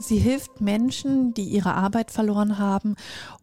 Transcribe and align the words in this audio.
Sie 0.00 0.18
hilft 0.18 0.60
Menschen, 0.60 1.34
die 1.34 1.42
ihre 1.42 1.74
Arbeit 1.74 2.12
verloren 2.12 2.58
haben 2.58 2.94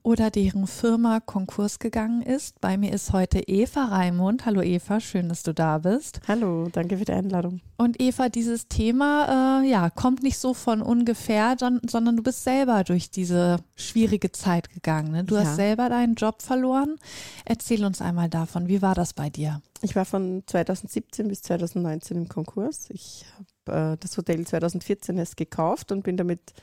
oder 0.03 0.31
deren 0.31 0.67
Firma 0.67 1.19
Konkurs 1.19 1.79
gegangen 1.79 2.21
ist. 2.21 2.61
Bei 2.61 2.77
mir 2.77 2.93
ist 2.93 3.11
heute 3.11 3.39
Eva 3.39 3.85
Raimund. 3.85 4.45
Hallo 4.45 4.61
Eva, 4.61 5.01
schön, 5.01 5.27
dass 5.27 5.43
du 5.43 5.53
da 5.53 5.79
bist. 5.79 6.21
Hallo, 6.29 6.69
danke 6.71 6.97
für 6.97 7.03
die 7.03 7.11
Einladung. 7.11 7.59
Und 7.77 8.01
Eva, 8.01 8.29
dieses 8.29 8.69
Thema 8.69 9.61
äh, 9.63 9.69
ja, 9.69 9.89
kommt 9.89 10.23
nicht 10.23 10.37
so 10.37 10.53
von 10.53 10.81
ungefähr, 10.81 11.57
sondern 11.59 12.15
du 12.15 12.23
bist 12.23 12.45
selber 12.45 12.85
durch 12.85 13.11
diese 13.11 13.57
schwierige 13.75 14.31
Zeit 14.31 14.69
gegangen. 14.69 15.11
Ne? 15.11 15.23
Du 15.25 15.35
ja. 15.35 15.41
hast 15.41 15.57
selber 15.57 15.89
deinen 15.89 16.15
Job 16.15 16.41
verloren. 16.41 16.95
Erzähl 17.43 17.83
uns 17.83 18.01
einmal 18.01 18.29
davon. 18.29 18.69
Wie 18.69 18.81
war 18.81 18.95
das 18.95 19.11
bei 19.11 19.29
dir? 19.29 19.61
Ich 19.81 19.95
war 19.97 20.05
von 20.05 20.43
2017 20.47 21.27
bis 21.27 21.41
2019 21.41 22.15
im 22.15 22.29
Konkurs. 22.29 22.89
Ich 22.91 23.25
habe 23.35 23.45
äh, 23.69 23.97
das 23.99 24.17
Hotel 24.17 24.45
2014 24.45 25.17
erst 25.17 25.37
gekauft 25.37 25.91
und 25.91 26.03
bin 26.03 26.17
damit 26.17 26.53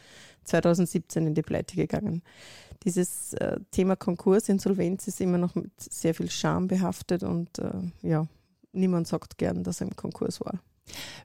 2017 0.44 1.26
in 1.26 1.34
die 1.34 1.42
Pleite 1.42 1.76
gegangen. 1.76 2.22
Dieses 2.84 3.34
äh, 3.34 3.60
Thema 3.70 3.96
Konkurs, 3.96 4.48
Insolvenz 4.48 5.06
ist 5.06 5.20
immer 5.20 5.38
noch 5.38 5.54
mit 5.54 5.70
sehr 5.78 6.14
viel 6.14 6.30
Scham 6.30 6.66
behaftet 6.66 7.22
und 7.22 7.58
äh, 7.58 7.72
ja, 8.02 8.26
niemand 8.72 9.06
sagt 9.06 9.38
gern, 9.38 9.62
dass 9.62 9.80
er 9.80 9.88
im 9.88 9.96
Konkurs 9.96 10.40
war. 10.40 10.60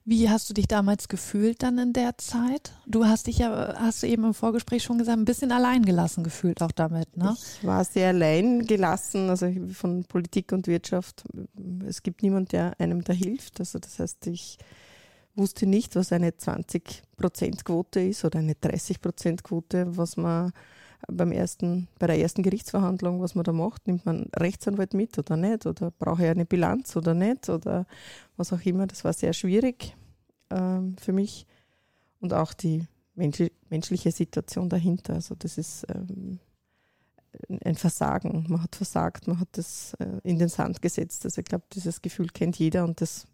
Wie 0.06 0.30
hast 0.30 0.50
du 0.50 0.54
dich 0.54 0.68
damals 0.68 1.08
gefühlt 1.08 1.64
dann 1.64 1.78
in 1.80 1.94
der 1.94 2.18
Zeit? 2.18 2.74
Du 2.86 3.06
hast 3.06 3.28
dich 3.28 3.40
ja, 3.40 3.76
hast 3.80 4.04
du 4.04 4.08
eben 4.08 4.24
im 4.24 4.34
Vorgespräch 4.34 4.84
schon 4.84 5.00
gesagt, 5.00 5.18
ein 5.18 5.26
bisschen 5.26 5.52
allein 5.52 5.84
gelassen 5.84 6.24
gefühlt 6.24 6.62
auch 6.62 6.72
damit, 6.72 7.18
ne? 7.18 7.36
Ich 7.60 7.66
war 7.66 7.84
sehr 7.84 8.10
allein 8.10 8.66
gelassen, 8.66 9.30
also 9.30 9.52
von 9.74 10.06
Politik 10.06 10.52
und 10.52 10.68
Wirtschaft. 10.68 11.24
Es 11.86 12.04
gibt 12.04 12.24
niemand, 12.24 12.52
der 12.52 12.80
einem 12.80 13.04
da 13.04 13.14
hilft. 13.14 13.60
Also 13.60 13.80
das 13.80 14.00
heißt, 14.00 14.28
ich 14.28 14.58
wusste 15.38 15.66
nicht, 15.66 15.96
was 15.96 16.12
eine 16.12 16.32
20-Prozent-Quote 16.32 18.02
ist 18.02 18.26
oder 18.26 18.40
eine 18.40 18.54
30-Prozent-Quote, 18.54 19.98
was 19.98 20.18
man 20.18 20.52
beim 21.08 21.32
ersten, 21.32 21.88
bei 22.00 22.08
der 22.08 22.20
ersten 22.20 22.44
Gerichtsverhandlung, 22.44 23.22
was 23.22 23.36
man 23.36 23.44
da 23.44 23.54
macht. 23.54 23.88
Nimmt 23.88 24.06
man 24.06 24.30
Rechtsanwalt 24.36 24.94
mit 24.94 25.18
oder 25.18 25.38
nicht? 25.38 25.66
Oder 25.66 25.92
brauche 25.92 26.24
ich 26.24 26.30
eine 26.30 26.46
Bilanz 26.46 26.96
oder 26.96 27.14
nicht? 27.14 27.50
Oder 27.50 27.86
was 28.36 28.52
auch 28.52 28.62
immer. 28.66 28.88
Das 28.88 29.04
war 29.04 29.14
sehr 29.14 29.34
schwierig 29.34 29.96
ähm, 30.50 30.96
für 30.98 31.14
mich. 31.14 31.46
Und 32.20 32.34
auch 32.34 32.54
die 32.54 32.88
mensch 33.16 33.44
menschliche 33.70 34.12
Situation 34.12 34.70
dahinter. 34.70 35.14
Also 35.14 35.36
das 35.36 35.58
ist 35.58 35.86
ähm, 35.94 36.40
ein 37.64 37.76
Versagen. 37.76 38.46
Man 38.50 38.64
hat 38.64 38.76
versagt, 38.76 39.28
man 39.28 39.40
hat 39.40 39.50
das 39.52 39.94
äh, 40.00 40.20
in 40.24 40.40
den 40.40 40.50
Sand 40.50 40.82
gesetzt. 40.82 41.26
Also 41.26 41.40
ich 41.40 41.46
glaube, 41.46 41.66
dieses 41.74 42.02
Gefühl 42.02 42.28
kennt 42.28 42.58
jeder 42.58 42.84
und 42.84 43.02
das 43.02 43.28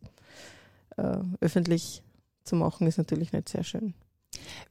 äh, 0.97 1.17
öffentlich 1.41 2.03
zu 2.43 2.55
machen, 2.55 2.87
ist 2.87 2.97
natürlich 2.97 3.31
nicht 3.31 3.49
sehr 3.49 3.63
schön. 3.63 3.93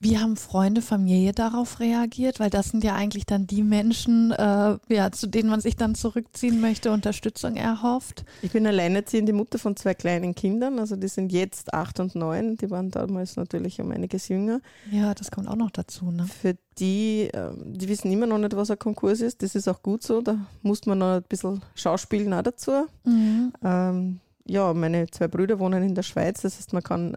Wie 0.00 0.18
haben 0.18 0.36
Freunde, 0.36 0.82
Familie 0.82 1.32
darauf 1.32 1.80
reagiert? 1.80 2.40
Weil 2.40 2.50
das 2.50 2.70
sind 2.70 2.82
ja 2.82 2.94
eigentlich 2.94 3.26
dann 3.26 3.46
die 3.46 3.62
Menschen, 3.62 4.32
äh, 4.32 4.78
ja, 4.88 5.12
zu 5.12 5.28
denen 5.28 5.48
man 5.48 5.60
sich 5.60 5.76
dann 5.76 5.94
zurückziehen 5.94 6.60
möchte, 6.60 6.90
Unterstützung 6.90 7.56
erhofft. 7.56 8.24
Ich 8.42 8.52
bin 8.52 8.66
alleinerziehende 8.66 9.32
Mutter 9.32 9.58
von 9.58 9.76
zwei 9.76 9.94
kleinen 9.94 10.34
Kindern, 10.34 10.78
also 10.78 10.96
die 10.96 11.08
sind 11.08 11.32
jetzt 11.32 11.72
acht 11.72 12.00
und 12.00 12.14
neun. 12.14 12.56
Die 12.56 12.70
waren 12.70 12.90
damals 12.90 13.36
natürlich 13.36 13.80
um 13.80 13.92
einiges 13.92 14.28
jünger. 14.28 14.60
Ja, 14.90 15.14
das 15.14 15.30
kommt 15.30 15.48
auch 15.48 15.56
noch 15.56 15.70
dazu. 15.70 16.10
Ne? 16.10 16.26
Für 16.26 16.56
die, 16.78 17.30
ähm, 17.32 17.78
die 17.78 17.88
wissen 17.88 18.10
immer 18.10 18.26
noch 18.26 18.38
nicht, 18.38 18.56
was 18.56 18.70
ein 18.70 18.78
Konkurs 18.78 19.20
ist. 19.20 19.42
Das 19.42 19.54
ist 19.54 19.68
auch 19.68 19.82
gut 19.82 20.02
so. 20.02 20.20
Da 20.20 20.36
muss 20.62 20.86
man 20.86 20.98
noch 20.98 21.16
ein 21.16 21.22
bisschen 21.22 21.62
schauspielen 21.74 22.32
auch 22.34 22.42
dazu. 22.42 22.86
Mhm. 23.04 23.52
Ähm, 23.62 24.20
ja, 24.46 24.72
meine 24.74 25.06
zwei 25.08 25.28
Brüder 25.28 25.58
wohnen 25.58 25.82
in 25.82 25.94
der 25.94 26.02
Schweiz, 26.02 26.42
das 26.42 26.56
heißt, 26.56 26.72
man 26.72 26.82
kann 26.82 27.14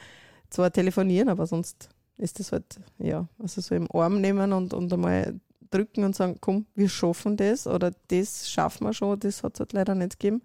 zwar 0.50 0.72
telefonieren, 0.72 1.28
aber 1.28 1.46
sonst 1.46 1.88
ist 2.16 2.40
das 2.40 2.52
halt, 2.52 2.80
ja, 2.98 3.28
also 3.38 3.60
so 3.60 3.74
im 3.74 3.88
Arm 3.92 4.20
nehmen 4.20 4.52
und, 4.52 4.74
und 4.74 4.92
einmal 4.92 5.40
drücken 5.70 6.04
und 6.04 6.16
sagen, 6.16 6.38
komm, 6.40 6.66
wir 6.74 6.88
schaffen 6.88 7.36
das 7.36 7.66
oder 7.66 7.92
das 8.08 8.50
schaffen 8.50 8.86
wir 8.86 8.92
schon, 8.92 9.20
das 9.20 9.42
hat 9.42 9.54
es 9.54 9.60
halt 9.60 9.72
leider 9.72 9.94
nicht 9.94 10.18
gegeben. 10.18 10.42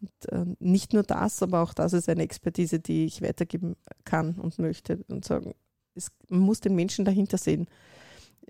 Und 0.00 0.32
äh, 0.32 0.44
nicht 0.58 0.92
nur 0.92 1.02
das, 1.02 1.42
aber 1.42 1.62
auch 1.62 1.74
das 1.74 1.92
ist 1.92 2.08
eine 2.08 2.22
Expertise, 2.22 2.80
die 2.80 3.04
ich 3.06 3.22
weitergeben 3.22 3.76
kann 4.04 4.34
und 4.34 4.58
möchte 4.58 5.04
und 5.08 5.24
sagen, 5.24 5.54
es, 5.94 6.10
man 6.28 6.40
muss 6.40 6.60
den 6.60 6.74
Menschen 6.74 7.04
dahinter 7.04 7.38
sehen 7.38 7.68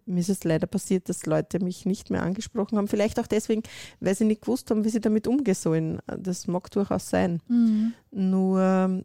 mir 0.06 0.20
ist 0.20 0.28
es 0.28 0.44
leider 0.44 0.66
passiert, 0.66 1.08
dass 1.08 1.26
Leute 1.26 1.60
mich 1.60 1.86
nicht 1.86 2.10
mehr 2.10 2.22
angesprochen 2.22 2.78
haben. 2.78 2.88
Vielleicht 2.88 3.20
auch 3.20 3.26
deswegen, 3.26 3.62
weil 4.00 4.14
sie 4.14 4.24
nicht 4.24 4.42
gewusst 4.42 4.70
haben, 4.70 4.84
wie 4.84 4.90
sie 4.90 5.00
damit 5.00 5.26
umgehen 5.26 5.54
sollen. 5.54 6.00
Das 6.06 6.46
mag 6.46 6.70
durchaus 6.70 7.08
sein. 7.08 7.40
Mhm. 7.48 7.94
Nur 8.10 9.04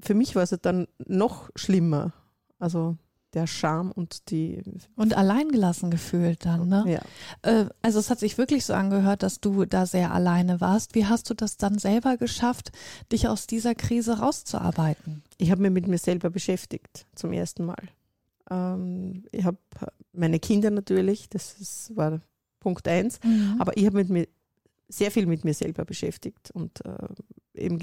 für 0.00 0.14
mich 0.14 0.34
war 0.36 0.42
es 0.42 0.54
dann 0.62 0.86
noch 1.06 1.50
schlimmer. 1.56 2.12
Also 2.58 2.96
der 3.34 3.46
Scham 3.46 3.92
und 3.92 4.30
die. 4.30 4.62
Und 4.96 5.14
alleingelassen 5.14 5.90
gefühlt 5.90 6.46
dann, 6.46 6.68
ne? 6.68 6.84
Ja. 6.86 7.00
Äh, 7.42 7.66
also 7.82 7.98
es 7.98 8.10
hat 8.10 8.18
sich 8.18 8.38
wirklich 8.38 8.64
so 8.64 8.72
angehört, 8.72 9.22
dass 9.22 9.40
du 9.40 9.64
da 9.64 9.86
sehr 9.86 10.12
alleine 10.12 10.60
warst. 10.60 10.94
Wie 10.94 11.06
hast 11.06 11.28
du 11.28 11.34
das 11.34 11.56
dann 11.56 11.78
selber 11.78 12.16
geschafft, 12.16 12.72
dich 13.12 13.28
aus 13.28 13.46
dieser 13.46 13.74
Krise 13.74 14.18
rauszuarbeiten? 14.18 15.22
Ich 15.36 15.50
habe 15.50 15.62
mich 15.62 15.72
mit 15.72 15.88
mir 15.88 15.98
selber 15.98 16.30
beschäftigt, 16.30 17.06
zum 17.14 17.32
ersten 17.32 17.64
Mal. 17.64 17.88
Ähm, 18.50 19.24
ich 19.32 19.44
habe 19.44 19.58
meine 20.12 20.40
Kinder 20.40 20.70
natürlich, 20.70 21.28
das 21.28 21.60
ist, 21.60 21.96
war 21.96 22.20
Punkt 22.60 22.86
eins, 22.88 23.20
mhm. 23.22 23.56
aber 23.58 23.76
ich 23.76 23.86
habe 23.86 24.04
mir 24.04 24.28
sehr 24.88 25.10
viel 25.10 25.26
mit 25.26 25.44
mir 25.44 25.54
selber 25.54 25.84
beschäftigt 25.84 26.50
und 26.52 26.84
äh, 26.84 27.08
eben 27.54 27.78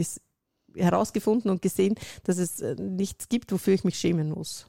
herausgefunden 0.75 1.49
und 1.51 1.61
gesehen, 1.61 1.95
dass 2.23 2.37
es 2.37 2.59
äh, 2.61 2.75
nichts 2.75 3.29
gibt, 3.29 3.51
wofür 3.51 3.73
ich 3.73 3.83
mich 3.83 3.97
schämen 3.97 4.31
muss. 4.31 4.67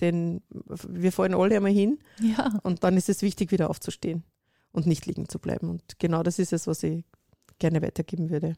Denn 0.00 0.42
wir 0.88 1.12
fallen 1.12 1.34
alle 1.34 1.56
einmal 1.56 1.72
hin 1.72 1.98
ja. 2.20 2.58
und 2.62 2.82
dann 2.82 2.96
ist 2.96 3.08
es 3.08 3.22
wichtig, 3.22 3.52
wieder 3.52 3.70
aufzustehen 3.70 4.24
und 4.72 4.86
nicht 4.86 5.06
liegen 5.06 5.28
zu 5.28 5.38
bleiben. 5.38 5.68
Und 5.68 5.98
genau 5.98 6.22
das 6.22 6.38
ist 6.38 6.52
es, 6.52 6.66
was 6.66 6.82
ich 6.82 7.04
gerne 7.58 7.82
weitergeben 7.82 8.30
würde. 8.30 8.54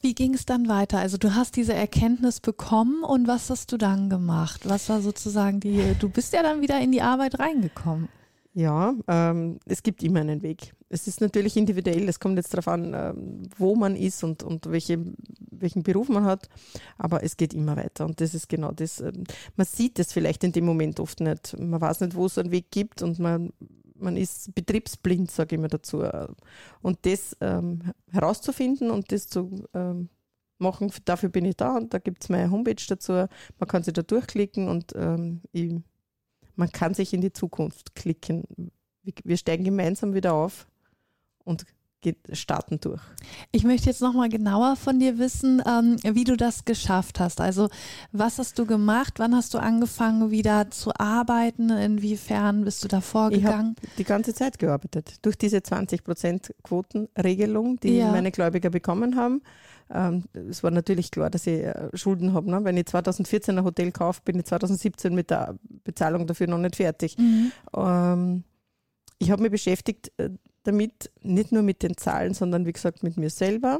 Wie 0.00 0.14
ging 0.14 0.34
es 0.34 0.46
dann 0.46 0.68
weiter? 0.68 0.98
Also 0.98 1.16
du 1.16 1.34
hast 1.34 1.56
diese 1.56 1.74
Erkenntnis 1.74 2.40
bekommen 2.40 3.02
und 3.04 3.26
was 3.26 3.50
hast 3.50 3.72
du 3.72 3.76
dann 3.76 4.10
gemacht? 4.10 4.68
Was 4.68 4.88
war 4.88 5.00
sozusagen 5.00 5.60
die, 5.60 5.94
du 5.98 6.08
bist 6.08 6.32
ja 6.32 6.42
dann 6.42 6.60
wieder 6.60 6.80
in 6.80 6.92
die 6.92 7.02
Arbeit 7.02 7.38
reingekommen. 7.38 8.08
Ja, 8.56 8.94
ähm, 9.08 9.58
es 9.66 9.82
gibt 9.82 10.04
immer 10.04 10.20
einen 10.20 10.42
Weg. 10.42 10.74
Es 10.88 11.08
ist 11.08 11.20
natürlich 11.20 11.56
individuell, 11.56 12.08
es 12.08 12.20
kommt 12.20 12.36
jetzt 12.36 12.54
darauf 12.54 12.68
an, 12.68 12.94
ähm, 12.94 13.42
wo 13.58 13.74
man 13.74 13.96
ist 13.96 14.22
und, 14.22 14.44
und 14.44 14.70
welche, 14.70 15.04
welchen 15.50 15.82
Beruf 15.82 16.08
man 16.08 16.22
hat, 16.22 16.48
aber 16.96 17.24
es 17.24 17.36
geht 17.36 17.52
immer 17.52 17.76
weiter 17.76 18.04
und 18.04 18.20
das 18.20 18.32
ist 18.32 18.48
genau 18.48 18.70
das. 18.70 19.00
Ähm, 19.00 19.24
man 19.56 19.66
sieht 19.66 19.98
es 19.98 20.12
vielleicht 20.12 20.44
in 20.44 20.52
dem 20.52 20.66
Moment 20.66 21.00
oft 21.00 21.18
nicht. 21.18 21.58
Man 21.58 21.80
weiß 21.80 22.02
nicht, 22.02 22.14
wo 22.14 22.26
es 22.26 22.38
einen 22.38 22.52
Weg 22.52 22.70
gibt 22.70 23.02
und 23.02 23.18
man 23.18 23.52
man 23.94 24.16
ist 24.16 24.54
betriebsblind, 24.54 25.30
sage 25.30 25.54
ich 25.54 25.58
immer 25.58 25.68
dazu. 25.68 26.04
Und 26.82 26.98
das 27.02 27.36
ähm, 27.40 27.92
herauszufinden 28.10 28.90
und 28.90 29.12
das 29.12 29.28
zu 29.28 29.64
ähm, 29.74 30.08
machen, 30.58 30.92
dafür 31.04 31.28
bin 31.28 31.44
ich 31.44 31.56
da 31.56 31.76
und 31.76 31.94
da 31.94 31.98
gibt 31.98 32.22
es 32.22 32.28
meine 32.28 32.50
Homepage 32.50 32.82
dazu. 32.86 33.12
Man 33.12 33.68
kann 33.68 33.82
sich 33.82 33.94
da 33.94 34.02
durchklicken 34.02 34.68
und 34.68 34.92
ähm, 34.96 35.40
ich, 35.52 35.74
man 36.56 36.70
kann 36.70 36.94
sich 36.94 37.12
in 37.12 37.20
die 37.20 37.32
Zukunft 37.32 37.94
klicken. 37.94 38.44
Wir 39.02 39.36
steigen 39.36 39.64
gemeinsam 39.64 40.14
wieder 40.14 40.34
auf 40.34 40.66
und 41.44 41.64
starten 42.32 42.80
durch. 42.80 43.00
Ich 43.52 43.64
möchte 43.64 43.86
jetzt 43.88 44.00
nochmal 44.00 44.28
genauer 44.28 44.76
von 44.76 44.98
dir 44.98 45.18
wissen, 45.18 45.62
ähm, 45.66 45.96
wie 46.02 46.24
du 46.24 46.36
das 46.36 46.64
geschafft 46.64 47.20
hast. 47.20 47.40
Also 47.40 47.68
was 48.12 48.38
hast 48.38 48.58
du 48.58 48.66
gemacht? 48.66 49.14
Wann 49.18 49.34
hast 49.34 49.54
du 49.54 49.58
angefangen 49.58 50.30
wieder 50.30 50.70
zu 50.70 50.92
arbeiten? 50.94 51.70
Inwiefern 51.70 52.64
bist 52.64 52.84
du 52.84 52.88
da 52.88 53.00
vorgegangen? 53.00 53.76
Ich 53.80 53.88
habe 53.88 53.96
die 53.98 54.04
ganze 54.04 54.34
Zeit 54.34 54.58
gearbeitet. 54.58 55.16
Durch 55.22 55.36
diese 55.36 55.62
20 55.62 56.04
Prozent 56.04 56.54
Quotenregelung, 56.62 57.80
die 57.80 57.98
ja. 57.98 58.10
meine 58.10 58.30
Gläubiger 58.30 58.70
bekommen 58.70 59.16
haben. 59.16 59.42
Ähm, 59.90 60.24
es 60.50 60.62
war 60.62 60.70
natürlich 60.70 61.10
klar, 61.10 61.30
dass 61.30 61.46
ich 61.46 61.62
äh, 61.62 61.88
Schulden 61.94 62.32
habe. 62.32 62.50
Ne? 62.50 62.64
Wenn 62.64 62.76
ich 62.76 62.86
2014 62.86 63.58
ein 63.58 63.64
Hotel 63.64 63.92
kaufe, 63.92 64.20
bin 64.24 64.38
ich 64.38 64.46
2017 64.46 65.14
mit 65.14 65.30
der 65.30 65.56
Bezahlung 65.84 66.26
dafür 66.26 66.46
noch 66.46 66.58
nicht 66.58 66.76
fertig. 66.76 67.18
Mhm. 67.18 67.52
Ähm, 67.76 68.44
ich 69.18 69.30
habe 69.30 69.42
mich 69.42 69.50
beschäftigt 69.50 70.12
äh, 70.16 70.30
damit, 70.64 71.10
nicht 71.22 71.52
nur 71.52 71.62
mit 71.62 71.82
den 71.82 71.96
Zahlen, 71.96 72.34
sondern 72.34 72.66
wie 72.66 72.72
gesagt 72.72 73.02
mit 73.02 73.16
mir 73.16 73.30
selber 73.30 73.78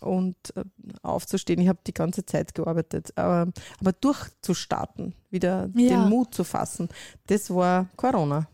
und 0.00 0.36
äh, 0.56 0.64
aufzustehen. 1.02 1.60
Ich 1.60 1.68
habe 1.68 1.80
die 1.86 1.94
ganze 1.94 2.24
Zeit 2.24 2.54
gearbeitet, 2.54 3.12
aber, 3.16 3.50
aber 3.80 3.92
durchzustarten, 3.92 5.14
wieder 5.30 5.68
ja. 5.74 5.88
den 5.88 6.08
Mut 6.08 6.34
zu 6.34 6.44
fassen, 6.44 6.88
das 7.26 7.52
war 7.52 7.88
Corona. 7.96 8.48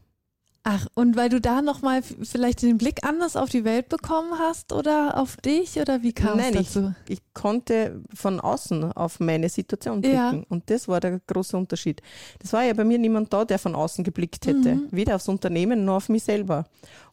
Ach, 0.67 0.87
und 0.95 1.15
weil 1.15 1.29
du 1.29 1.43
da 1.43 1.61
nochmal 1.61 2.01
vielleicht 2.03 2.63
den 2.63 2.79
Blick 2.79 3.05
anders 3.05 3.37
auf 3.37 3.51
die 3.51 3.65
Welt 3.65 3.91
bekommen 3.91 4.39
hast 4.39 4.73
oder 4.73 5.19
auf 5.19 5.37
dich 5.37 5.79
oder 5.79 6.03
wie 6.03 6.15
kam 6.15 6.39
Nein, 6.39 6.55
es 6.57 6.73
dazu? 6.73 6.95
Ich, 7.07 7.19
ich 7.19 7.35
konnte 7.35 8.01
von 8.15 8.41
außen 8.41 8.93
auf 8.93 9.21
meine 9.21 9.51
Situation 9.51 10.01
blicken 10.01 10.15
Ja. 10.17 10.33
und 10.49 10.71
das 10.71 10.89
war 10.89 11.01
der 11.01 11.21
große 11.27 11.55
Unterschied. 11.55 12.01
Das 12.39 12.55
war 12.55 12.63
ja 12.65 12.73
bei 12.73 12.85
mir 12.85 12.97
niemand 12.99 13.31
da, 13.31 13.45
der 13.45 13.59
von 13.59 13.75
außen 13.75 14.05
geblickt 14.05 14.47
hätte, 14.47 14.77
Mhm. 14.77 14.89
weder 14.91 15.17
aufs 15.17 15.29
Unternehmen 15.29 15.85
noch 15.85 15.97
auf 15.97 16.09
mich 16.09 16.25
selber. 16.25 16.65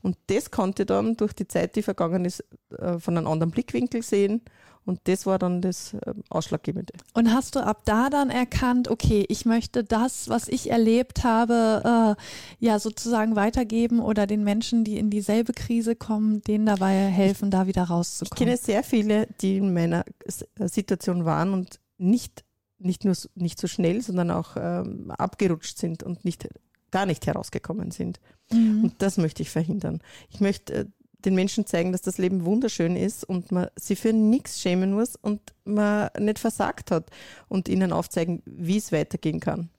Und 0.01 0.15
das 0.27 0.49
konnte 0.49 0.85
dann 0.85 1.17
durch 1.17 1.33
die 1.33 1.47
Zeit, 1.47 1.75
die 1.75 1.83
vergangen 1.83 2.23
ist, 2.23 2.45
äh, 2.77 2.99
von 2.99 3.17
einem 3.17 3.27
anderen 3.27 3.51
Blickwinkel 3.51 4.01
sehen 4.01 4.41
und 4.85 4.99
das 5.03 5.25
war 5.25 5.37
dann 5.37 5.61
das 5.61 5.93
äh, 5.93 6.13
Ausschlaggebende. 6.29 6.93
Und 7.13 7.31
hast 7.31 7.55
du 7.55 7.59
ab 7.59 7.83
da 7.85 8.09
dann 8.09 8.29
erkannt, 8.29 8.87
okay, 8.89 9.25
ich 9.29 9.45
möchte 9.45 9.83
das, 9.83 10.27
was 10.27 10.47
ich 10.47 10.71
erlebt 10.71 11.23
habe, 11.23 12.17
äh, 12.17 12.65
ja 12.65 12.79
sozusagen 12.79 13.35
weitergeben 13.35 13.99
oder 13.99 14.25
den 14.25 14.43
Menschen, 14.43 14.83
die 14.83 14.97
in 14.97 15.09
dieselbe 15.09 15.53
Krise 15.53 15.95
kommen, 15.95 16.41
denen 16.41 16.65
dabei 16.65 16.93
helfen, 16.93 17.51
da 17.51 17.67
wieder 17.67 17.83
Ich 17.83 17.89
rauszukommen? 17.89 18.37
kenne 18.37 18.57
sehr 18.57 18.83
viele, 18.83 19.27
die 19.41 19.57
in 19.57 19.73
meiner 19.73 20.03
äh, 20.25 20.67
Situation 20.67 21.25
waren 21.25 21.53
und 21.53 21.79
nicht, 21.97 22.43
nicht 22.79 23.05
nur 23.05 23.15
nicht 23.35 23.59
so 23.59 23.67
schnell, 23.67 24.01
sondern 24.01 24.31
auch 24.31 24.57
ähm, 24.57 25.11
abgerutscht 25.11 25.77
sind 25.77 26.01
und 26.01 26.25
nicht, 26.25 26.49
gar 26.89 27.05
nicht 27.05 27.27
herausgekommen 27.27 27.91
sind. 27.91 28.19
Mhm. 28.51 28.85
Und 28.85 29.01
das 29.01 29.17
möchte 29.17 29.43
ich 29.43 29.51
verhindern. 29.51 29.99
Ich 30.29 30.39
möchte 30.39 30.73
äh, 30.73 30.85
den 31.25 31.35
Menschen 31.35 31.65
zeigen, 31.65 31.91
dass 31.91 32.01
das 32.01 32.17
Leben 32.17 32.45
wunderschön 32.45 32.95
ist 32.95 33.23
und 33.23 33.51
man 33.51 33.67
sie 33.75 33.95
für 33.95 34.13
nichts 34.13 34.59
schämen 34.61 34.93
muss 34.93 35.15
und 35.15 35.41
man 35.63 36.09
nicht 36.19 36.39
versagt 36.39 36.91
hat 36.91 37.09
und 37.47 37.69
ihnen 37.69 37.91
aufzeigen, 37.93 38.41
wie 38.45 38.77
es 38.77 38.91
weitergehen 38.91 39.39
kann 39.39 39.69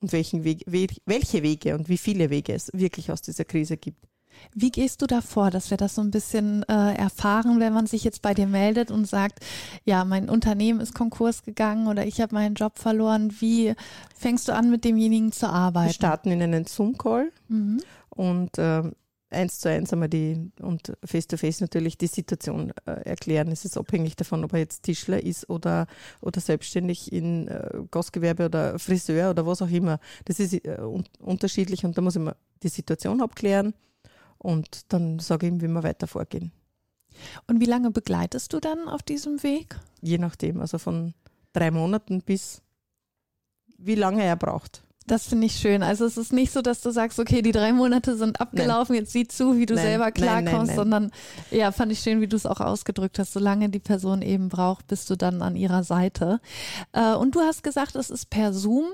und 0.00 0.12
welchen 0.12 0.44
Weg, 0.44 0.64
we, 0.66 0.86
welche 1.06 1.42
Wege 1.42 1.74
und 1.74 1.88
wie 1.88 1.98
viele 1.98 2.30
Wege 2.30 2.52
es 2.54 2.70
wirklich 2.72 3.10
aus 3.12 3.22
dieser 3.22 3.44
Krise 3.44 3.76
gibt. 3.76 4.04
Wie 4.54 4.70
gehst 4.70 5.02
du 5.02 5.06
da 5.06 5.20
vor, 5.20 5.50
dass 5.50 5.68
wir 5.70 5.76
das 5.76 5.94
so 5.94 6.00
ein 6.00 6.10
bisschen 6.10 6.62
äh, 6.64 6.94
erfahren, 6.94 7.60
wenn 7.60 7.74
man 7.74 7.86
sich 7.86 8.02
jetzt 8.02 8.22
bei 8.22 8.32
dir 8.32 8.46
meldet 8.46 8.90
und 8.90 9.04
sagt, 9.06 9.40
ja, 9.84 10.06
mein 10.06 10.30
Unternehmen 10.30 10.80
ist 10.80 10.94
Konkurs 10.94 11.42
gegangen 11.42 11.86
oder 11.86 12.06
ich 12.06 12.18
habe 12.20 12.34
meinen 12.34 12.54
Job 12.54 12.78
verloren. 12.78 13.32
Wie 13.40 13.74
fängst 14.16 14.48
du 14.48 14.54
an, 14.54 14.70
mit 14.70 14.84
demjenigen 14.84 15.32
zu 15.32 15.42
Wir 15.46 15.52
arbeiten? 15.52 15.92
starten 15.92 16.30
in 16.30 16.42
einen 16.42 16.64
Zoom-Call 16.64 17.30
Mhm. 17.48 17.82
und 18.08 18.50
ähm, 18.56 18.92
eins 19.32 19.60
zu 19.60 19.68
eins 19.68 19.92
einmal 19.92 20.08
die 20.08 20.50
und 20.60 20.96
face 21.04 21.26
to 21.26 21.36
face 21.36 21.60
natürlich 21.60 21.98
die 21.98 22.06
Situation 22.06 22.72
äh, 22.86 22.92
erklären. 23.04 23.48
Es 23.48 23.64
ist 23.64 23.76
abhängig 23.76 24.16
davon, 24.16 24.44
ob 24.44 24.52
er 24.52 24.60
jetzt 24.60 24.82
Tischler 24.82 25.22
ist 25.22 25.48
oder, 25.48 25.86
oder 26.20 26.40
selbstständig 26.40 27.12
in 27.12 27.48
äh, 27.48 27.80
Gastgewerbe 27.90 28.46
oder 28.46 28.78
Friseur 28.78 29.30
oder 29.30 29.46
was 29.46 29.62
auch 29.62 29.70
immer. 29.70 29.98
Das 30.24 30.40
ist 30.40 30.52
äh, 30.64 30.78
un 30.80 31.04
unterschiedlich 31.18 31.84
und 31.84 31.96
da 31.96 32.02
muss 32.02 32.16
ich 32.16 32.22
mal 32.22 32.36
die 32.62 32.68
Situation 32.68 33.20
abklären 33.20 33.74
und 34.38 34.92
dann 34.92 35.18
sage 35.18 35.46
ich 35.46 35.52
ihm, 35.52 35.60
wie 35.60 35.68
wir 35.68 35.82
weiter 35.82 36.06
vorgehen. 36.06 36.52
Und 37.46 37.60
wie 37.60 37.66
lange 37.66 37.90
begleitest 37.90 38.52
du 38.52 38.60
dann 38.60 38.88
auf 38.88 39.02
diesem 39.02 39.42
Weg? 39.42 39.78
Je 40.00 40.18
nachdem, 40.18 40.60
also 40.60 40.78
von 40.78 41.14
drei 41.52 41.70
Monaten 41.70 42.22
bis 42.22 42.62
wie 43.84 43.96
lange 43.96 44.22
er 44.22 44.36
braucht. 44.36 44.84
Das 45.12 45.26
finde 45.26 45.44
ich 45.44 45.56
schön. 45.56 45.82
Also 45.82 46.06
es 46.06 46.16
ist 46.16 46.32
nicht 46.32 46.54
so, 46.54 46.62
dass 46.62 46.80
du 46.80 46.90
sagst, 46.90 47.18
okay, 47.18 47.42
die 47.42 47.52
drei 47.52 47.74
Monate 47.74 48.16
sind 48.16 48.40
abgelaufen, 48.40 48.94
jetzt 48.94 49.12
sieh 49.12 49.28
zu, 49.28 49.58
wie 49.58 49.66
du 49.66 49.74
Nein, 49.74 49.84
selber 49.84 50.04
nein, 50.04 50.14
nein, 50.16 50.44
klarkommst, 50.46 50.68
nein. 50.68 50.76
sondern 50.76 51.10
ja, 51.50 51.70
fand 51.70 51.92
ich 51.92 51.98
schön, 51.98 52.22
wie 52.22 52.28
du 52.28 52.34
es 52.34 52.46
auch 52.46 52.60
ausgedrückt 52.60 53.18
hast. 53.18 53.34
Solange 53.34 53.68
die 53.68 53.78
Person 53.78 54.22
eben 54.22 54.48
braucht, 54.48 54.86
bist 54.86 55.10
du 55.10 55.16
dann 55.16 55.42
an 55.42 55.54
ihrer 55.54 55.84
Seite. 55.84 56.40
Äh, 56.92 57.12
und 57.12 57.34
du 57.34 57.40
hast 57.40 57.62
gesagt, 57.62 57.94
es 57.94 58.08
ist 58.08 58.30
per 58.30 58.54
Zoom, 58.54 58.86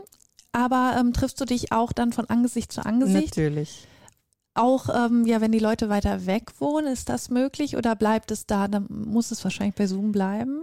aber 0.51 0.97
ähm, 0.99 1.13
triffst 1.13 1.41
du 1.41 1.45
dich 1.45 1.71
auch 1.71 1.93
dann 1.93 2.13
von 2.13 2.29
Angesicht 2.29 2.73
zu 2.73 2.85
Angesicht? 2.85 3.37
Natürlich. 3.37 3.87
Auch 4.55 4.89
ähm, 4.93 5.25
ja, 5.25 5.41
wenn 5.41 5.53
die 5.53 5.61
Leute 5.61 5.89
weiter 5.89 6.27
weg 6.27 6.51
wohnen, 6.59 6.89
ist 6.89 7.11
das 7.11 7.31
möglich 7.31 7.77
oder 7.77 7.95
bleibt 7.95 8.33
es 8.33 8.45
da? 8.45 8.67
Dann 8.67 8.87
muss 8.89 9.31
es 9.31 9.45
wahrscheinlich 9.45 9.77
bei 9.77 9.87
Zoom 9.87 10.11
bleiben. 10.11 10.63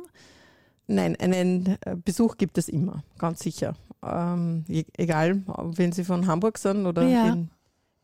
Nein, 0.88 1.16
einen 1.16 1.78
äh, 1.80 1.96
Besuch 1.96 2.36
gibt 2.36 2.58
es 2.58 2.68
immer, 2.68 3.04
ganz 3.18 3.40
sicher. 3.40 3.76
Ähm, 4.06 4.66
egal, 4.98 5.44
wenn 5.48 5.92
Sie 5.92 6.04
von 6.04 6.28
Hamburg 6.28 6.58
sind 6.58 6.86
oder 6.86 7.08
Ja. 7.08 7.34
in, 7.34 7.50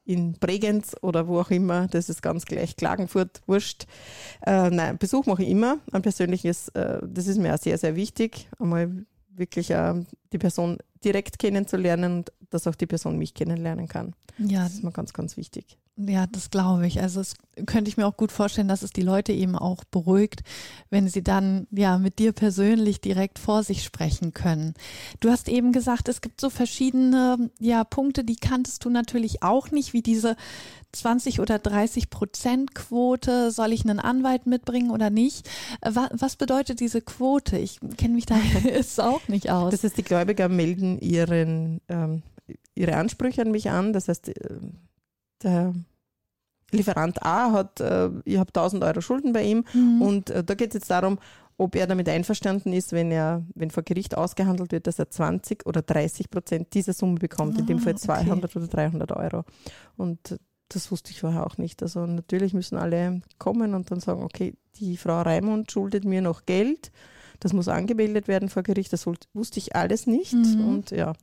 in 0.06 0.34
Bregenz 0.34 0.96
oder 1.02 1.28
wo 1.28 1.40
auch 1.40 1.52
immer, 1.52 1.88
das 1.88 2.10
ist 2.10 2.22
ganz 2.22 2.46
gleich, 2.46 2.76
Klagenfurt, 2.76 3.42
wurscht. 3.46 3.86
Äh, 4.46 4.70
nein, 4.70 4.98
Besuch 4.98 5.26
mache 5.28 5.44
ich 5.44 5.50
immer, 5.50 5.78
ein 5.92 6.02
persönliches, 6.02 6.70
äh, 6.70 7.00
das 7.08 7.28
ist 7.28 7.38
mir 7.38 7.54
auch 7.54 7.60
sehr, 7.60 7.78
sehr 7.78 7.96
wichtig, 7.96 8.50
einmal 8.60 9.06
wirklich 9.30 9.70
äh, 9.72 9.94
die 10.34 10.38
Person 10.38 10.78
direkt 11.04 11.40
kennenzulernen 11.40 12.18
und 12.18 12.32
dass 12.52 12.68
auch 12.68 12.76
die 12.76 12.86
Person 12.86 13.18
mich 13.18 13.34
kennenlernen 13.34 13.88
kann. 13.88 14.14
Ja, 14.38 14.64
Das 14.64 14.74
ist 14.76 14.84
mir 14.84 14.92
ganz, 14.92 15.14
ganz 15.14 15.36
wichtig. 15.38 15.78
Ja, 15.98 16.26
das 16.26 16.50
glaube 16.50 16.88
ich. 16.88 17.02
Also 17.02 17.20
es 17.20 17.36
könnte 17.66 17.90
ich 17.90 17.98
mir 17.98 18.08
auch 18.08 18.16
gut 18.16 18.32
vorstellen, 18.32 18.70
dass 18.70 18.82
es 18.82 18.92
die 18.92 19.02
Leute 19.02 19.34
eben 19.34 19.56
auch 19.58 19.84
beruhigt, 19.84 20.42
wenn 20.90 21.08
sie 21.10 21.22
dann 21.22 21.68
ja 21.70 21.98
mit 22.00 22.18
dir 22.18 22.32
persönlich 22.32 23.02
direkt 23.02 23.38
vor 23.40 23.62
sich 23.64 23.84
sprechen 23.84 24.34
können. 24.34 24.74
Du 25.20 25.30
hast 25.30 25.50
eben 25.50 25.74
gesagt, 25.74 26.08
es 26.08 26.22
gibt 26.22 26.40
so 26.42 26.50
verschiedene 26.50 27.52
ja 27.60 27.84
Punkte, 27.84 28.24
die 28.24 28.38
kanntest 28.38 28.84
du 28.86 28.90
natürlich 28.90 29.44
auch 29.44 29.70
nicht, 29.72 29.92
wie 29.94 30.02
diese 30.02 30.38
20 30.94 31.40
oder 31.40 31.60
30 31.60 32.10
Prozent 32.10 32.74
Quote. 32.74 33.52
Soll 33.52 33.72
ich 33.74 33.84
einen 33.84 34.00
Anwalt 34.00 34.48
mitbringen 34.48 34.92
oder 34.92 35.10
nicht? 35.10 35.48
Wa- 35.82 36.10
Was 36.14 36.36
bedeutet 36.38 36.80
diese 36.80 37.02
Quote? 37.02 37.58
Ich 37.58 37.80
kenne 37.98 38.16
mich 38.16 38.26
da 38.26 38.36
jetzt 38.64 39.00
auch 39.00 39.28
nicht 39.28 39.52
aus. 39.52 39.72
Das 39.72 39.84
heißt, 39.84 39.98
die 39.98 40.04
Gläubiger 40.04 40.50
melden 40.50 40.98
ihren, 41.00 41.82
ähm, 41.90 42.24
ihre 42.76 42.96
Ansprüche 42.98 43.42
an 43.42 43.52
mich 43.52 43.70
an. 43.70 43.94
Das 43.94 44.08
heißt, 44.08 44.30
äh, 44.30 44.60
der 45.44 45.74
Lieferant 46.72 47.22
A 47.24 47.52
hat, 47.52 47.82
äh, 47.82 48.10
ich 48.24 48.38
habe 48.38 48.52
1000 48.54 48.84
Euro 48.84 49.02
Schulden 49.02 49.34
bei 49.34 49.44
ihm 49.44 49.66
Mhm. 49.74 50.02
und 50.02 50.30
äh, 50.30 50.44
da 50.44 50.54
geht 50.56 50.70
es 50.70 50.76
jetzt 50.76 50.90
darum, 50.92 51.20
ob 51.58 51.76
er 51.76 51.86
damit 51.86 52.08
einverstanden 52.08 52.72
ist, 52.74 52.94
wenn 52.94 53.12
er, 53.12 53.44
wenn 53.56 53.70
vor 53.72 53.84
Gericht 53.84 54.16
ausgehandelt 54.18 54.72
wird, 54.72 54.88
dass 54.88 54.98
er 54.98 55.10
20 55.10 55.66
oder 55.66 55.82
30 55.82 56.30
Prozent 56.30 56.74
dieser 56.74 56.94
Summe 56.94 57.16
bekommt, 57.20 57.60
in 57.60 57.66
dem 57.68 57.78
Ah, 57.78 57.82
Fall 57.82 57.94
okay. 57.94 58.02
200 58.06 58.56
oder 58.56 58.68
300 58.68 59.12
Euro. 59.12 59.44
Und 59.98 60.40
das 60.70 60.90
wusste 60.92 61.12
ich 61.12 61.20
vorher 61.20 61.46
auch 61.46 61.58
nicht. 61.58 61.84
Also 61.84 62.06
natürlich 62.06 62.54
müssen 62.54 62.78
alle 62.78 63.22
kommen 63.38 63.76
und 63.76 63.92
dann 63.92 64.00
sagen, 64.00 64.24
okay, 64.24 64.54
die 64.78 64.96
Frau 64.96 65.22
Raimund 65.22 65.70
schuldet 65.72 66.06
mir 66.06 66.22
noch 66.22 66.46
Geld. 66.46 66.92
Das 67.42 67.52
muss 67.54 67.68
angemeldet 67.68 68.28
werden 68.30 68.48
vor 68.48 68.64
Gericht. 68.64 68.94
Das 68.94 69.06
wus- 69.06 69.28
wusste 69.34 69.60
ich 69.60 69.76
alles 69.76 70.08
nicht. 70.08 70.34
Mhm. 70.34 70.66
Und 70.68 70.92
ja, 70.92 71.14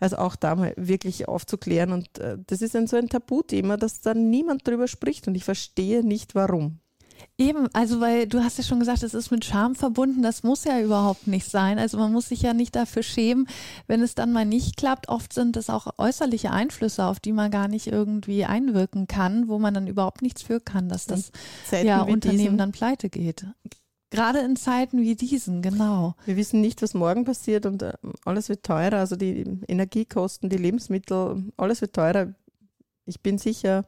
also 0.00 0.16
auch 0.16 0.36
da 0.36 0.56
mal 0.56 0.74
wirklich 0.76 1.28
aufzuklären. 1.28 1.92
Und 1.92 2.18
äh, 2.18 2.38
das 2.46 2.62
ist 2.62 2.74
ein 2.74 2.86
so 2.86 2.96
ein 2.96 3.08
Tabuthema, 3.08 3.76
dass 3.76 4.00
da 4.00 4.14
niemand 4.14 4.66
drüber 4.66 4.88
spricht. 4.88 5.28
Und 5.28 5.34
ich 5.34 5.44
verstehe 5.44 6.04
nicht, 6.04 6.34
warum. 6.34 6.80
Eben, 7.38 7.68
also 7.72 8.00
weil 8.00 8.26
du 8.26 8.42
hast 8.42 8.58
ja 8.58 8.64
schon 8.64 8.80
gesagt, 8.80 9.02
es 9.02 9.14
ist 9.14 9.30
mit 9.30 9.44
Scham 9.44 9.74
verbunden, 9.74 10.22
das 10.22 10.42
muss 10.42 10.64
ja 10.64 10.80
überhaupt 10.80 11.26
nicht 11.26 11.48
sein. 11.48 11.78
Also 11.78 11.98
man 11.98 12.12
muss 12.12 12.28
sich 12.28 12.42
ja 12.42 12.54
nicht 12.54 12.76
dafür 12.76 13.02
schämen, 13.02 13.46
wenn 13.86 14.02
es 14.02 14.14
dann 14.14 14.32
mal 14.32 14.44
nicht 14.44 14.76
klappt. 14.76 15.08
Oft 15.08 15.32
sind 15.32 15.56
es 15.56 15.70
auch 15.70 15.86
äußerliche 15.98 16.50
Einflüsse, 16.50 17.04
auf 17.04 17.20
die 17.20 17.32
man 17.32 17.50
gar 17.50 17.68
nicht 17.68 17.86
irgendwie 17.86 18.44
einwirken 18.44 19.06
kann, 19.06 19.48
wo 19.48 19.58
man 19.58 19.74
dann 19.74 19.86
überhaupt 19.86 20.22
nichts 20.22 20.42
für 20.42 20.60
kann, 20.60 20.88
dass 20.88 21.06
das 21.06 21.30
ja, 21.70 22.02
Unternehmen 22.02 22.38
diesen, 22.38 22.58
dann 22.58 22.72
pleite 22.72 23.08
geht. 23.08 23.46
Gerade 24.10 24.40
in 24.40 24.56
Zeiten 24.56 25.00
wie 25.00 25.14
diesen, 25.14 25.62
genau. 25.62 26.14
Wir 26.24 26.36
wissen 26.36 26.60
nicht, 26.60 26.82
was 26.82 26.94
morgen 26.94 27.24
passiert 27.24 27.64
und 27.66 27.82
äh, 27.82 27.92
alles 28.24 28.48
wird 28.48 28.64
teurer. 28.64 28.98
Also 28.98 29.16
die 29.16 29.44
Energiekosten, 29.68 30.50
die 30.50 30.56
Lebensmittel, 30.56 31.44
alles 31.56 31.80
wird 31.80 31.94
teurer. 31.94 32.34
Ich 33.06 33.20
bin 33.20 33.38
sicher, 33.38 33.84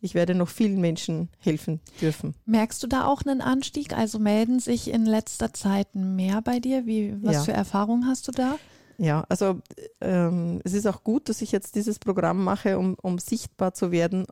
ich 0.00 0.14
werde 0.14 0.34
noch 0.34 0.48
vielen 0.48 0.80
Menschen 0.80 1.28
helfen 1.38 1.80
dürfen. 2.00 2.34
Merkst 2.44 2.82
du 2.82 2.86
da 2.86 3.06
auch 3.06 3.22
einen 3.22 3.40
Anstieg? 3.40 3.96
Also 3.96 4.18
melden 4.18 4.60
sich 4.60 4.90
in 4.90 5.06
letzter 5.06 5.52
Zeit 5.54 5.94
mehr 5.94 6.42
bei 6.42 6.60
dir? 6.60 6.86
Wie, 6.86 7.16
was 7.22 7.34
Ja. 7.36 7.42
für 7.44 7.52
Erfahrungen 7.52 8.06
hast 8.06 8.28
du 8.28 8.32
da? 8.32 8.56
Ja, 8.98 9.24
also 9.28 9.60
ähm, 10.00 10.60
es 10.64 10.72
ist 10.74 10.86
auch 10.86 11.04
gut, 11.04 11.28
dass 11.28 11.40
ich 11.40 11.52
jetzt 11.52 11.74
dieses 11.74 11.98
Programm 11.98 12.42
mache, 12.44 12.78
um, 12.78 12.96
um 13.00 13.18
sichtbar 13.18 13.72
zu 13.72 13.92
werden, 13.92 14.26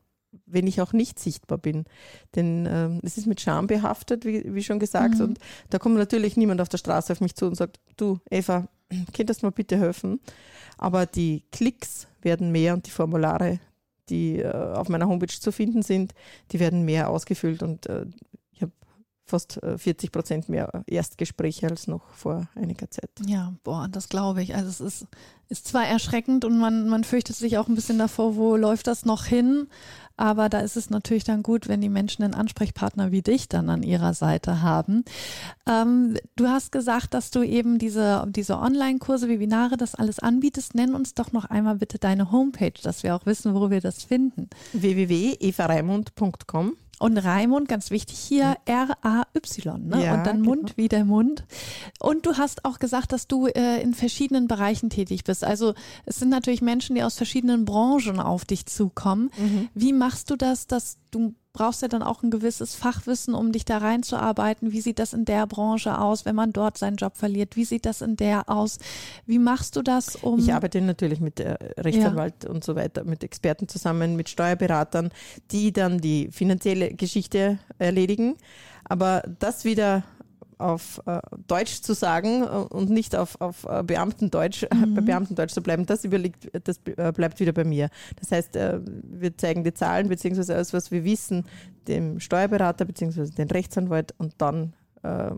wenn 0.46 0.66
ich 0.66 0.80
auch 0.80 0.92
nicht 0.92 1.18
sichtbar 1.18 1.58
bin. 1.58 1.84
Denn 2.34 2.66
ähm, 2.70 3.00
es 3.02 3.18
ist 3.18 3.26
mit 3.26 3.40
Scham 3.40 3.66
behaftet, 3.66 4.24
wie, 4.24 4.54
wie 4.54 4.62
schon 4.62 4.78
gesagt. 4.78 5.16
Mhm. 5.16 5.24
Und 5.24 5.38
da 5.70 5.78
kommt 5.78 5.96
natürlich 5.96 6.36
niemand 6.36 6.60
auf 6.60 6.68
der 6.68 6.78
Straße 6.78 7.12
auf 7.12 7.20
mich 7.20 7.34
zu 7.34 7.46
und 7.46 7.56
sagt, 7.56 7.80
du, 7.96 8.18
Eva, 8.30 8.68
könntest 9.14 9.42
du 9.42 9.46
mir 9.46 9.52
bitte 9.52 9.78
helfen? 9.78 10.20
Aber 10.78 11.06
die 11.06 11.44
Klicks 11.52 12.06
werden 12.22 12.52
mehr 12.52 12.74
und 12.74 12.86
die 12.86 12.90
Formulare, 12.90 13.60
die 14.08 14.40
äh, 14.40 14.52
auf 14.52 14.88
meiner 14.88 15.08
Homepage 15.08 15.28
zu 15.28 15.52
finden 15.52 15.82
sind, 15.82 16.12
die 16.52 16.60
werden 16.60 16.84
mehr 16.84 17.10
ausgefüllt. 17.10 17.62
Und 17.62 17.86
äh, 17.86 18.06
fast 19.26 19.58
40 19.76 20.12
Prozent 20.12 20.48
mehr 20.48 20.84
Erstgespräche 20.86 21.68
als 21.68 21.88
noch 21.88 22.08
vor 22.14 22.48
einiger 22.54 22.90
Zeit. 22.90 23.10
Ja, 23.26 23.54
boah, 23.64 23.88
das 23.90 24.08
glaube 24.08 24.42
ich. 24.42 24.54
Also 24.54 24.68
es 24.68 24.80
ist, 24.80 25.06
ist 25.48 25.66
zwar 25.66 25.86
erschreckend 25.86 26.44
und 26.44 26.58
man, 26.58 26.88
man 26.88 27.04
fürchtet 27.04 27.36
sich 27.36 27.58
auch 27.58 27.68
ein 27.68 27.74
bisschen 27.74 27.98
davor, 27.98 28.36
wo 28.36 28.56
läuft 28.56 28.86
das 28.86 29.04
noch 29.04 29.24
hin? 29.24 29.66
Aber 30.16 30.48
da 30.48 30.60
ist 30.60 30.76
es 30.76 30.90
natürlich 30.90 31.24
dann 31.24 31.42
gut, 31.42 31.68
wenn 31.68 31.80
die 31.80 31.88
Menschen 31.88 32.22
einen 32.22 32.34
Ansprechpartner 32.34 33.10
wie 33.12 33.20
dich 33.20 33.48
dann 33.48 33.68
an 33.68 33.82
ihrer 33.82 34.14
Seite 34.14 34.62
haben. 34.62 35.04
Ähm, 35.68 36.16
du 36.36 36.48
hast 36.48 36.72
gesagt, 36.72 37.12
dass 37.12 37.30
du 37.30 37.42
eben 37.42 37.78
diese, 37.78 38.24
diese 38.28 38.58
Online-Kurse, 38.58 39.28
Webinare, 39.28 39.76
das 39.76 39.94
alles 39.94 40.18
anbietest. 40.18 40.74
Nenn 40.74 40.94
uns 40.94 41.12
doch 41.14 41.32
noch 41.32 41.44
einmal 41.44 41.76
bitte 41.76 41.98
deine 41.98 42.32
Homepage, 42.32 42.72
dass 42.82 43.02
wir 43.02 43.14
auch 43.14 43.26
wissen, 43.26 43.54
wo 43.54 43.70
wir 43.70 43.82
das 43.82 44.04
finden. 44.04 44.48
www.evareimund.com 44.72 46.76
und 46.98 47.18
Raimund, 47.18 47.68
ganz 47.68 47.90
wichtig 47.90 48.18
hier, 48.18 48.56
R-A-Y, 48.64 49.88
ne? 49.88 50.04
Ja, 50.04 50.14
und 50.14 50.26
dann 50.26 50.42
genau. 50.42 50.54
Mund 50.54 50.76
wie 50.76 50.88
der 50.88 51.04
Mund. 51.04 51.44
Und 52.00 52.24
du 52.24 52.38
hast 52.38 52.64
auch 52.64 52.78
gesagt, 52.78 53.12
dass 53.12 53.26
du 53.28 53.46
äh, 53.46 53.82
in 53.82 53.92
verschiedenen 53.92 54.48
Bereichen 54.48 54.88
tätig 54.88 55.24
bist. 55.24 55.44
Also 55.44 55.74
es 56.06 56.16
sind 56.16 56.30
natürlich 56.30 56.62
Menschen, 56.62 56.96
die 56.96 57.02
aus 57.02 57.16
verschiedenen 57.16 57.66
Branchen 57.66 58.18
auf 58.18 58.44
dich 58.46 58.66
zukommen. 58.66 59.30
Mhm. 59.36 59.68
Wie 59.74 59.92
machst 59.92 60.30
du 60.30 60.36
das, 60.36 60.66
dass 60.66 60.96
du 61.10 61.34
brauchst 61.56 61.80
ja 61.80 61.88
dann 61.88 62.02
auch 62.02 62.22
ein 62.22 62.30
gewisses 62.30 62.74
Fachwissen, 62.74 63.34
um 63.34 63.50
dich 63.50 63.64
da 63.64 63.78
reinzuarbeiten. 63.78 64.72
Wie 64.72 64.82
sieht 64.82 64.98
das 64.98 65.14
in 65.14 65.24
der 65.24 65.46
Branche 65.46 65.98
aus, 65.98 66.26
wenn 66.26 66.36
man 66.36 66.52
dort 66.52 66.76
seinen 66.76 66.96
Job 66.96 67.16
verliert? 67.16 67.56
Wie 67.56 67.64
sieht 67.64 67.86
das 67.86 68.02
in 68.02 68.16
der 68.16 68.50
aus? 68.50 68.78
Wie 69.24 69.38
machst 69.38 69.74
du 69.74 69.82
das 69.82 70.16
um? 70.16 70.38
Ich 70.38 70.52
arbeite 70.52 70.82
natürlich 70.82 71.20
mit 71.20 71.38
der 71.38 71.58
Rechtsanwalt 71.78 72.44
ja. 72.44 72.50
und 72.50 72.62
so 72.62 72.76
weiter, 72.76 73.04
mit 73.04 73.24
Experten 73.24 73.68
zusammen, 73.68 74.16
mit 74.16 74.28
Steuerberatern, 74.28 75.10
die 75.50 75.72
dann 75.72 75.98
die 75.98 76.28
finanzielle 76.30 76.92
Geschichte 76.92 77.58
erledigen. 77.78 78.36
Aber 78.84 79.22
das 79.38 79.64
wieder 79.64 80.04
auf 80.58 81.02
äh, 81.06 81.20
Deutsch 81.46 81.82
zu 81.82 81.94
sagen 81.94 82.42
äh, 82.42 82.46
und 82.46 82.90
nicht 82.90 83.14
auf, 83.14 83.40
auf 83.40 83.64
äh, 83.64 83.82
Beamtendeutsch, 83.82 84.64
mhm. 84.72 84.94
bei 84.94 85.00
Beamtendeutsch 85.02 85.52
zu 85.52 85.62
bleiben, 85.62 85.86
das 85.86 86.04
überliegt, 86.04 86.50
das 86.66 86.80
äh, 86.96 87.12
bleibt 87.12 87.40
wieder 87.40 87.52
bei 87.52 87.64
mir. 87.64 87.90
Das 88.18 88.32
heißt, 88.32 88.56
äh, 88.56 88.80
wir 88.84 89.36
zeigen 89.36 89.64
die 89.64 89.74
Zahlen 89.74 90.08
beziehungsweise 90.08 90.54
alles, 90.54 90.72
was 90.72 90.90
wir 90.90 91.04
wissen, 91.04 91.44
dem 91.88 92.20
Steuerberater 92.20 92.84
beziehungsweise 92.84 93.32
den 93.32 93.50
Rechtsanwalt 93.50 94.14
und 94.18 94.34
dann 94.38 94.72
äh, 95.02 95.30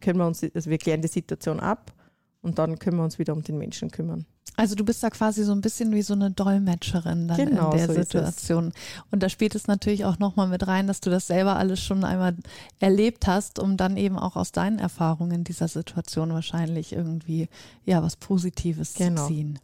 können 0.00 0.18
wir 0.18 0.26
uns, 0.26 0.42
also 0.42 0.70
wir 0.70 0.78
klären 0.78 1.02
die 1.02 1.08
Situation 1.08 1.60
ab 1.60 1.92
und 2.48 2.58
dann 2.58 2.78
können 2.78 2.96
wir 2.96 3.04
uns 3.04 3.18
wieder 3.18 3.32
um 3.32 3.42
den 3.42 3.58
Menschen 3.58 3.90
kümmern. 3.90 4.26
Also 4.58 4.74
du 4.74 4.84
bist 4.84 5.04
da 5.04 5.10
quasi 5.10 5.44
so 5.44 5.52
ein 5.52 5.60
bisschen 5.60 5.92
wie 5.92 6.02
so 6.02 6.14
eine 6.14 6.32
Dolmetscherin 6.32 7.28
dann 7.28 7.36
genau, 7.36 7.70
in 7.70 7.76
der 7.78 7.86
so 7.86 7.92
Situation. 7.92 8.72
Und 9.12 9.22
da 9.22 9.28
spielt 9.28 9.54
es 9.54 9.68
natürlich 9.68 10.04
auch 10.04 10.18
nochmal 10.18 10.48
mit 10.48 10.66
rein, 10.66 10.88
dass 10.88 11.00
du 11.00 11.10
das 11.10 11.28
selber 11.28 11.54
alles 11.56 11.80
schon 11.80 12.02
einmal 12.02 12.34
erlebt 12.80 13.28
hast, 13.28 13.60
um 13.60 13.76
dann 13.76 13.96
eben 13.96 14.18
auch 14.18 14.34
aus 14.34 14.50
deinen 14.50 14.80
Erfahrungen 14.80 15.30
in 15.30 15.44
dieser 15.44 15.68
Situation 15.68 16.32
wahrscheinlich 16.32 16.92
irgendwie 16.92 17.48
ja 17.84 18.02
was 18.02 18.16
Positives 18.16 18.94
genau. 18.94 19.22
zu 19.22 19.28
ziehen. 19.28 19.60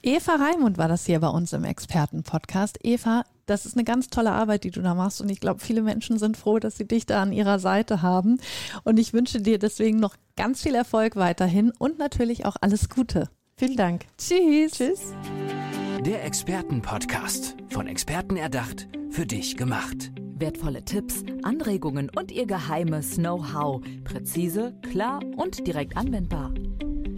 Eva 0.00 0.36
Raimund 0.36 0.78
war 0.78 0.86
das 0.86 1.06
hier 1.06 1.18
bei 1.18 1.28
uns 1.28 1.52
im 1.52 1.64
Expertenpodcast. 1.64 2.78
Eva, 2.84 3.24
das 3.50 3.66
ist 3.66 3.76
eine 3.76 3.84
ganz 3.84 4.08
tolle 4.08 4.30
Arbeit, 4.30 4.64
die 4.64 4.70
du 4.70 4.80
da 4.80 4.94
machst. 4.94 5.20
Und 5.20 5.28
ich 5.28 5.40
glaube, 5.40 5.60
viele 5.60 5.82
Menschen 5.82 6.18
sind 6.18 6.36
froh, 6.36 6.58
dass 6.58 6.76
sie 6.76 6.86
dich 6.86 7.04
da 7.04 7.20
an 7.20 7.32
ihrer 7.32 7.58
Seite 7.58 8.00
haben. 8.00 8.38
Und 8.84 8.98
ich 8.98 9.12
wünsche 9.12 9.40
dir 9.40 9.58
deswegen 9.58 9.98
noch 9.98 10.14
ganz 10.36 10.62
viel 10.62 10.74
Erfolg 10.74 11.16
weiterhin 11.16 11.72
und 11.78 11.98
natürlich 11.98 12.46
auch 12.46 12.56
alles 12.60 12.88
Gute. 12.88 13.28
Vielen 13.56 13.76
Dank. 13.76 14.06
Tschüss. 14.16 14.72
Tschüss. 14.72 15.00
Der 16.06 16.24
Expertenpodcast. 16.24 17.56
Von 17.68 17.88
Experten 17.88 18.36
erdacht, 18.36 18.88
für 19.10 19.26
dich 19.26 19.56
gemacht. 19.56 20.12
Wertvolle 20.36 20.84
Tipps, 20.84 21.24
Anregungen 21.42 22.10
und 22.16 22.32
ihr 22.32 22.46
geheimes 22.46 23.16
Know-how. 23.16 23.82
Präzise, 24.04 24.74
klar 24.90 25.20
und 25.36 25.66
direkt 25.66 25.96
anwendbar. 25.96 26.54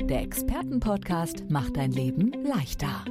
Der 0.09 0.23
Expertenpodcast 0.23 1.49
macht 1.49 1.77
dein 1.77 1.93
Leben 1.93 2.33
leichter. 2.43 3.05